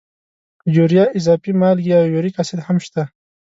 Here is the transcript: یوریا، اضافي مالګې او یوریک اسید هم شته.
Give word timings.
یوریا، 0.75 1.05
اضافي 1.17 1.51
مالګې 1.61 1.93
او 2.01 2.05
یوریک 2.13 2.35
اسید 2.41 2.59
هم 2.67 2.77
شته. 2.85 3.03